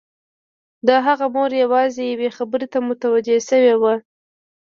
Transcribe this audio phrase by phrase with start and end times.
[0.87, 3.95] د هغه مور یوازې یوې خبرې ته متوجه شوې وه